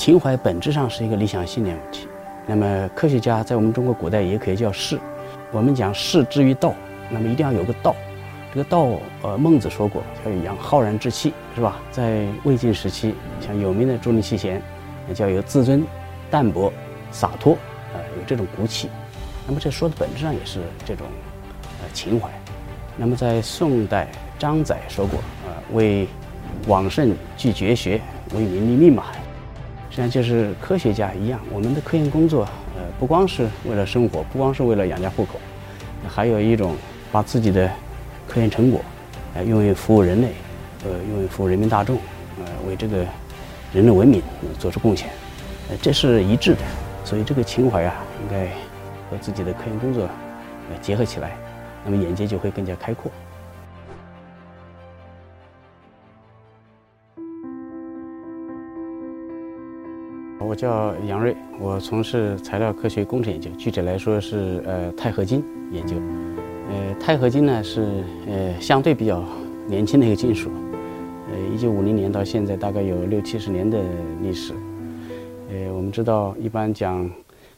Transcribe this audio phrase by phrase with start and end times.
[0.00, 2.08] 情怀本质上是一个理想信念问题。
[2.46, 4.98] 那么科学家在我们中国古代也可以叫士，
[5.52, 6.72] 我们讲士之于道，
[7.10, 7.94] 那么一定要有个道。
[8.50, 11.78] 这个道，呃，孟子说过，要养浩然之气，是吧？
[11.90, 14.62] 在魏晋时期，像有名的朱林七贤，
[15.12, 15.84] 叫有自尊、
[16.30, 16.72] 淡泊、
[17.12, 17.58] 洒脱，
[17.92, 18.88] 呃，有这种骨气。
[19.46, 21.06] 那么这说的本质上也是这种，
[21.82, 22.26] 呃，情怀。
[22.96, 24.08] 那么在宋代，
[24.38, 26.08] 张载说过，啊，为
[26.66, 28.00] 往圣继绝学，
[28.34, 29.04] 为民立命嘛。
[29.90, 32.44] 实际上就是科学家一样，我们的科研工作，
[32.76, 35.38] 呃，不光是为了生活，不光是为了养家糊口，
[36.08, 36.74] 还有一种
[37.12, 37.70] 把自己的。
[38.28, 38.80] 科研成果，
[39.34, 40.28] 呃，用于服务人类，
[40.84, 41.96] 呃，用于服务人民大众，
[42.38, 43.04] 呃，为这个
[43.72, 44.22] 人类文明
[44.56, 45.08] 做出贡献，
[45.68, 46.60] 呃，这是一致的。
[47.04, 48.44] 所以这个情怀啊，应该
[49.10, 50.08] 和自己的科研工作
[50.80, 51.32] 结合起来，
[51.84, 53.10] 那么眼界就会更加开阔。
[60.40, 65.94] 我叫杨瑞，我从事材料科学工程研究，具体来说是呃钛合金研究。
[66.70, 69.22] 呃，钛合金呢是呃相对比较
[69.68, 70.50] 年轻的一个金属，
[71.30, 73.78] 呃，一九五零年到现在大概有六七十年的
[74.22, 74.54] 历史。
[75.50, 77.08] 呃，我们知道一般讲，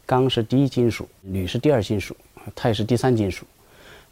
[0.05, 2.17] 钢是第一金属，铝是第二金属，
[2.57, 3.47] 钛是第三金属。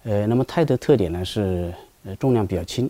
[0.04, 1.72] 呃，那么钛的特点呢是
[2.04, 2.88] 呃重量比较轻，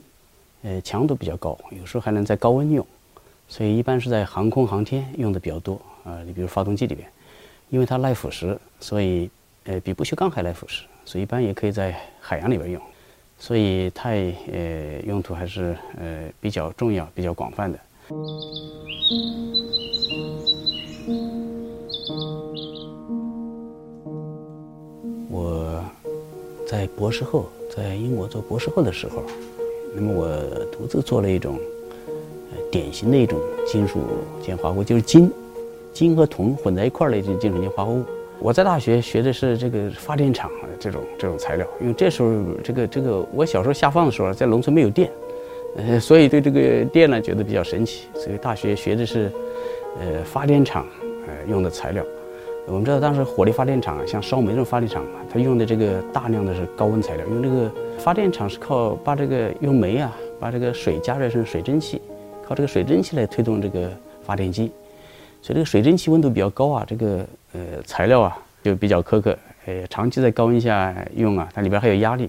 [0.62, 2.86] 呃强度比较高，有时候还能在高温用，
[3.50, 6.22] 所以一般是在航空航天用的比较多啊。
[6.24, 7.06] 你比如发动机里边，
[7.68, 9.28] 因为它耐腐蚀，所以
[9.64, 10.82] 呃比不锈钢还耐腐蚀。
[11.04, 12.80] 所以一般也可以在海洋里边用，
[13.38, 17.78] 所以钛呃用途还是呃比较重要、比较广泛的。
[25.28, 25.84] 我
[26.68, 29.24] 在博士后，在英国做博士后的时候，
[29.92, 31.58] 那么我独自做了一种
[32.70, 34.00] 典型的一种金属
[34.42, 35.30] 键化合物，就是金，
[35.92, 38.02] 金和铜混在一块儿的一种金属键化合物。
[38.38, 42.32] 我在大学学的是这个发电厂这种这种材料，因为这时候
[42.64, 45.10] 这个这个我小时候下放的时候在农村没有电，
[45.76, 49.30] 呃，所以对这个电呢觉得比较神奇，所以大学学的是，
[50.00, 50.86] 呃，发电厂
[51.26, 52.02] 呃用的材料。
[52.66, 62.00] 我们知道当时火力发电厂像烧煤这种发电厂嘛，它用的这个大量的是高温材料，因为这个发电厂是靠把这个用煤啊把这个水加热成水蒸气，
[62.50, 64.72] 靠这个水蒸气来推动这个发电机。
[65.40, 72.28] 所以这个水蒸气温度比较高啊，这个呃材料啊就比较苛刻，呃长期在高温下用啊，它里边还有压力，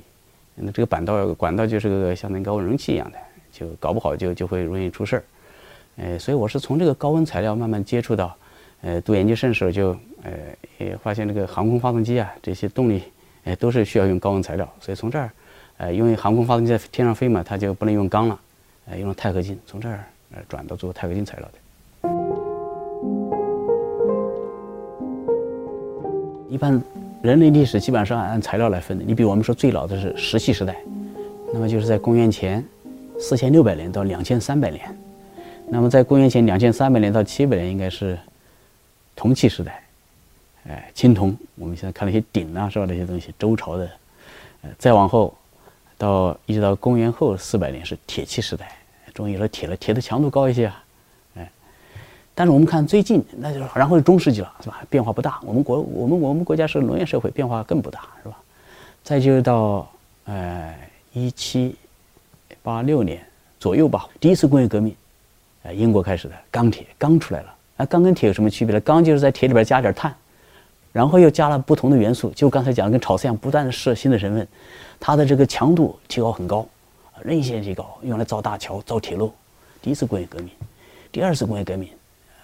[0.53, 3.17] 那这个板道管道就是个像那高温容器一样的，
[3.51, 5.23] 就搞不好就就会容易出事儿，
[5.97, 8.37] 呃所以我是从这个高温材料慢慢接触到，
[8.81, 10.31] 呃读研究生时候就呃
[10.77, 13.01] 也发现这个航空发动机啊这些动力，
[13.43, 15.31] 呃都是需要用高温材料，所以从这儿，
[15.77, 18.39] 呃因为航空发动机在天上飞嘛，它就不能用钢了，
[18.89, 20.03] 呃用了钛合金，从这儿
[20.33, 21.53] 呃转到做钛合金材料的。
[26.49, 26.81] 一般
[27.21, 29.03] 人类历史基本上是按材料来分的。
[29.05, 30.75] 你比如我们说最老的是石器时代，
[31.53, 32.63] 那么就是在公元前
[33.19, 34.81] 四千六百年到两千三百年。
[35.69, 38.19] 那么在公元前两千三百年到七百年应该是
[39.15, 39.81] 铜器时代，
[40.67, 41.33] 哎，青铜。
[41.55, 42.85] 我们现在看那些鼎啊，是吧？
[42.85, 43.89] 那些东西，周朝的。
[44.63, 45.33] 呃，再往后
[46.01, 48.75] 到一直到公元后四百年是铁器时代，
[49.13, 50.83] 终于有了铁了，铁的强度高一些啊。
[52.33, 54.81] 但是我们看最近，那就然后是中世纪了，是吧？
[54.89, 55.39] 变化不大。
[55.43, 58.37] 我们国我们我们国家是农业社会，变化更不大，是吧？
[59.03, 59.87] 再就到
[60.23, 60.73] 呃
[61.13, 61.75] 一七
[62.63, 63.21] 八六年
[63.59, 64.95] 左右吧，第一次工业革命，
[65.63, 67.53] 呃英国开始的钢铁，钢出来了。
[67.77, 68.79] 那钢跟铁有什么区别呢？
[68.79, 70.15] 钢就是在铁里边加点碳，
[70.91, 74.47] 然后又加了不同的元素，就刚才讲的跟炒菜一样，不断的设新的成分，
[74.99, 76.67] 它的这个强度提高很高，
[77.23, 79.33] 韧性提高，用来造大桥、造铁路。
[79.81, 80.49] 第一次工业革命，
[81.11, 81.89] 第二次工业革命。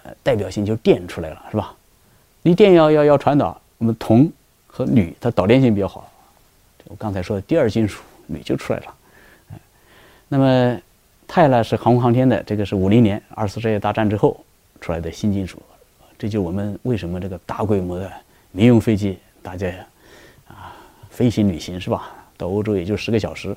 [0.04, 1.74] 呃代表性就是电出来了，是吧？
[2.40, 4.30] 你电要要要传导，我们铜
[4.66, 6.10] 和铝它导电性比较好。
[6.84, 8.94] 我刚才说的第二金属铝就出来了。
[10.28, 10.80] 那么
[11.26, 14.42] 钛呢是航空航天的，这个是五零年二次世界大战之后
[14.80, 15.60] 出来的新金属。
[16.16, 18.10] 这就我们为什么这个大规模的
[18.52, 19.68] 民用飞机，大家
[20.46, 20.74] 啊
[21.10, 22.12] 飞行旅行是吧？
[22.36, 23.56] 到欧洲也就十个小时。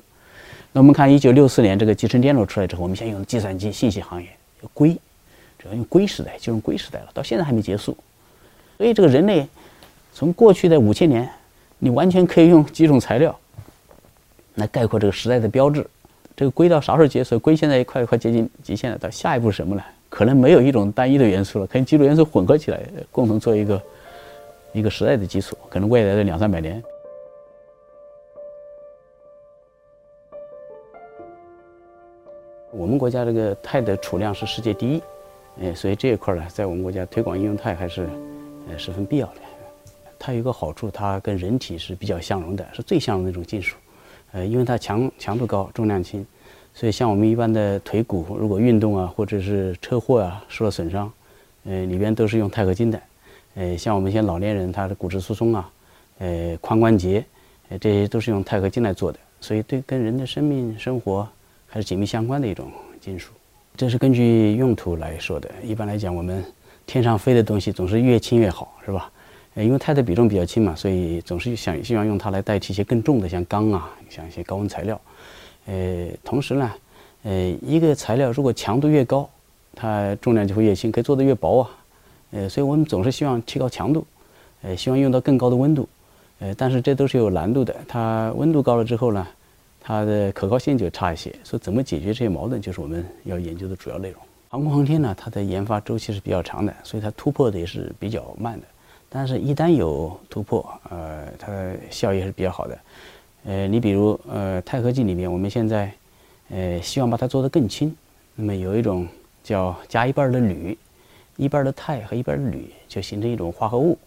[0.72, 4.28] 那我们看一九六四年这个集成电路出来之后，我们先用计算机信息行业
[4.74, 4.96] 硅。
[5.58, 7.96] 主要用硅时代，就用硅时代了，到现在还没结束。
[8.78, 9.46] 所以这个人类
[10.12, 11.30] 从过去的五千年，
[11.78, 13.38] 你完全可以用几种材料
[14.56, 15.86] 来概括这个时代的标志。
[16.34, 17.38] 这个硅到啥时候结束？
[17.38, 18.98] 硅现在快快接近极限了。
[18.98, 19.82] 到下一步什么呢？
[20.08, 22.80] 可能没有一种单一的元素了，可能几种元素混合起来，
[23.12, 23.80] 共同做一个
[24.72, 25.56] 一个时代的基础。
[25.68, 26.82] 可能未来的两三百年，
[32.70, 35.02] 我们国家这个钛的储量是世界第一。
[35.60, 38.08] 呃，所以这一块呢，在我们国家推广应用钛还是
[38.68, 39.40] 呃十分必要的。
[40.18, 43.76] 它有一个好处，它跟人体是比较相容的，是最相容的一种金属。
[44.32, 46.24] 呃，因为它强强度高，重量轻，
[46.72, 51.12] 所以像我们一般的腿骨，如果运动啊，或者是车祸啊受了损伤，
[51.64, 52.98] 呃，里边都是用钛合金的。
[53.54, 55.70] 呃，像我们一些老年人，他的骨质疏松啊，
[56.18, 57.24] 呃，髋关节，
[57.68, 61.28] 呃，这些都是用钛合金来做的，所以对跟人的生命生活
[61.66, 62.70] 还是紧密相关的一种
[63.00, 63.30] 金属。
[63.76, 65.50] 这是根据用途来说的。
[65.62, 66.44] 一般来讲，我们
[66.86, 69.10] 天上飞的东西总是越轻越好，是吧？
[69.54, 74.98] 呃，因为钛的比重比较轻嘛，所以总是想希望用它来代替一些更重的，像钢啊，像一些高温材料。
[75.66, 76.72] 呃，同时呢，
[77.24, 79.28] 呃，一个材料如果强度越高，
[79.74, 81.70] 它重量就会越轻，可以做得越薄啊。
[82.32, 84.04] 呃，所以我们总是希望提高强度，
[84.62, 85.88] 呃，希望用到更高的温度。
[86.40, 87.74] 呃，但是这都是有难度的。
[87.86, 89.26] 它温度高了之后呢，
[89.80, 91.32] 它的可靠性就差一些。
[91.44, 94.20] 所以怎么解决这些矛盾，就是我们要研究的主要内容。
[94.48, 98.66] 航空航天呢，它的研发周期是比较长的，所以它突破的也是比较慢的。
[99.08, 102.78] 但是，一旦有突破，呃，它的效益是比较好的。
[103.44, 105.92] 呃，你比如，呃，钛合金里面，我们现在，
[106.48, 107.94] 呃，希望把它做得更轻。
[108.34, 109.06] 那么有一种
[109.44, 110.76] 叫加一半的铝，
[111.42, 113.98] 一半的钛和一半的铝，就形成一种化合物。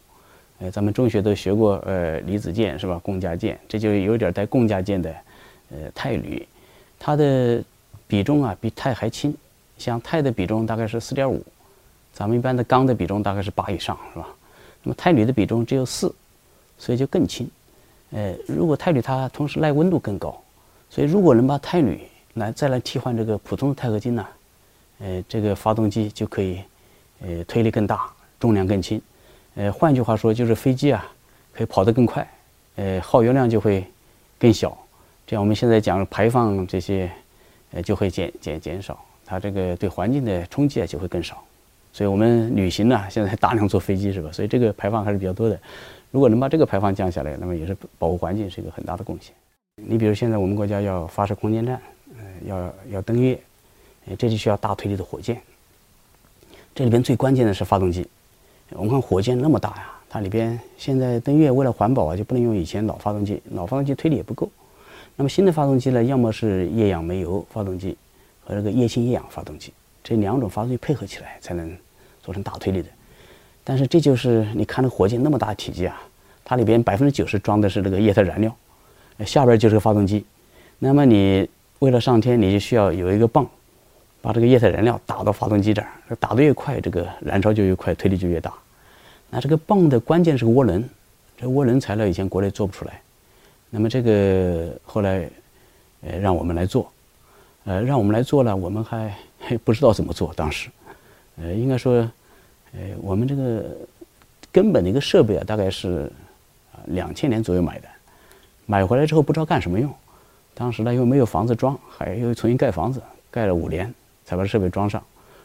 [0.59, 2.97] 呃，咱们中学都学过，呃，离子键是吧？
[3.03, 5.13] 共价键，这就有点带共价键的，
[5.69, 6.47] 呃，钛铝，
[6.97, 7.61] 它的
[8.07, 9.35] 比重啊比钛还轻。
[9.77, 11.43] 像钛的比重大概是四点五，
[12.13, 14.27] 咱们一般的钢的比重大概是八以上，是吧？
[14.83, 16.13] 那么钛铝的比重只有四，
[16.77, 17.45] 所以就更轻。
[18.11, 20.41] 呃，如果钛铝它同时耐温度更高，
[20.89, 21.99] 所以如果能把钛铝
[22.35, 24.25] 来再来替换这个普通的钛合金呢，
[24.99, 26.61] 呃，这个发动机就可以，
[27.21, 28.09] 呃，推力更大，
[28.39, 29.01] 重量更轻。
[29.55, 31.05] 呃，换句话说就是飞机啊
[31.53, 32.27] 可以跑得更快，
[32.75, 33.85] 呃，耗油量就会
[34.37, 34.77] 更小。
[35.25, 37.09] 这样我们现在讲排放这些，
[37.71, 41.43] 呃，就会减减减少，它这个对环境的冲击啊就会更少。
[41.93, 44.29] 所以，我们旅行呢，现在大量坐飞机，是吧？
[44.29, 45.57] 所以这个排放还是比较多的。
[46.11, 49.33] 如果能把这个排放降下来，那么也是保护环境是一个很大的贡献。
[49.75, 51.81] 你比如现在我们国家要发射空间站，
[52.17, 53.39] 呃，要要登月，
[54.07, 55.41] 呃，这就需要大推力的火箭。
[56.75, 58.05] 这里边最关键的是发动机。
[58.71, 64.49] 我们看火箭那么大呀，它里边现在登月为了环保啊，就不能用以前老发动机，老发动机推力也不够。
[65.15, 67.97] 那么新的发动机呢，要么是液氧煤油发动机
[68.43, 69.71] 和这个液氢液氧发动机，
[70.03, 71.75] 这两种发动机配合起来才能。
[72.21, 72.89] 做成大推力的，
[73.63, 76.01] 但是这就是你看那火箭那么大体积啊，
[76.43, 78.51] 它里边百分之九十装的是那个液态燃料，
[79.27, 80.25] 下边就是个发动机。
[80.79, 81.47] 那么你
[81.77, 83.47] 为了上天，你就需要有一个泵，
[84.25, 88.51] 把这个液态燃料打到发动机这儿，打得越快，这个燃烧就越快，推力就越大。
[89.29, 90.83] 那这个泵的关键是个涡轮，
[91.37, 92.99] 这涡轮材料以前国内做不出来，
[93.69, 95.29] 那么这个后来
[96.01, 96.91] 呃让我们来做，
[97.65, 100.71] 呃让我们来做了，我们还还不知道怎么做，当时。
[101.39, 101.97] 呃，应该说，
[102.73, 103.63] 呃，我们这个
[104.51, 106.11] 根本的一个设备啊，大概是
[106.73, 107.87] 啊两千年左右买的，
[108.65, 109.93] 买回来之后不知道干什么用。
[110.55, 112.99] 当时呢又没有房子装，还又重新盖房子，
[113.29, 113.93] 盖了五年
[114.25, 115.01] 才把设备装上。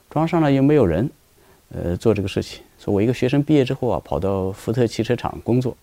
[0.09, 1.09] 装上了又没有人，
[1.73, 2.61] 呃，做这个事情。
[2.79, 5.77] 所以我一个学生毕业之后啊，跑到福特汽车厂工作，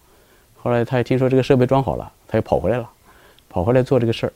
[0.56, 2.90] 后来他也听说这个设备装好了，他又跑回来了，
[3.48, 4.34] 跑回来做这个事儿。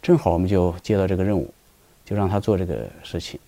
[0.00, 1.52] 正好我们就接到这个任务，
[2.04, 3.38] 就让他做这个事情。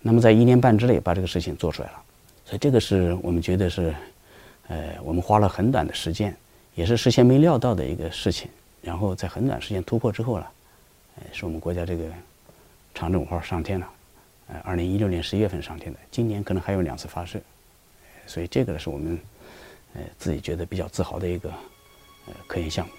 [0.00, 2.02] 那么在一年半之内把这个事情做出来了，
[2.44, 3.94] 所以这个是我们觉得是，
[4.68, 6.36] 呃，我们花了很短的时间，
[6.74, 8.48] 也是事先没料到的一个事情。
[8.80, 10.46] 然后在很短时间突破之后呢，
[11.16, 12.04] 呃，是我们国家这个
[12.94, 13.88] 长征五号上天了，
[14.52, 17.40] 呃，二零一六年十一月份上天的，今年可能还有两次发射，
[18.26, 19.18] 所以这个呢是我们
[19.94, 21.48] 呃自己觉得比较自豪的一个
[22.26, 22.92] 呃科研项目，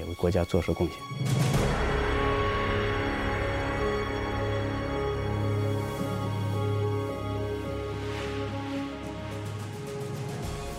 [0.00, 0.96] 也为国家做出贡献。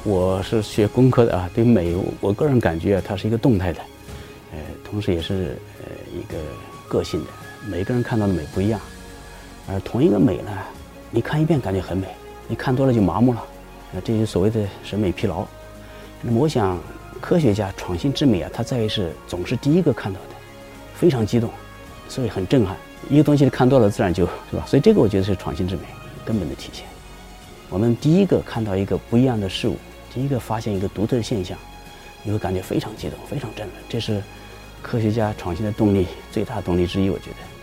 [0.04, 3.80] 我是学工科的啊，对美，我个人感觉啊，它是一个动态的，
[4.54, 6.39] 呃，同时也是呃一个
[6.88, 7.28] 个性的。
[7.70, 8.82] 每个人看到的美不一样，
[9.71, 10.51] 而同一个美呢，
[11.11, 12.07] 你看一遍感觉很美，
[12.47, 13.43] 你看多了就麻木了，
[13.93, 15.45] 呃，这就所谓的审美疲劳。
[16.21, 16.77] 那么我想，
[17.21, 20.35] 科学家创新之美啊，它在于是总是第一个看到的，
[20.95, 21.49] 非常激动，
[22.07, 22.75] 所以很震撼。
[23.09, 24.65] 一个东西看多了，自然就是吧？
[24.65, 25.83] 所以这个我觉得是创新之美
[26.25, 26.85] 根本的体现。
[27.69, 29.77] 我们第一个看到一个不一样的事物。
[30.11, 31.55] 第一个发现一个独特的现象，
[32.23, 34.23] 你会感觉非常激动、非常震撼，这是
[34.81, 37.59] 科学家创新的动力最大动力之一，我觉得。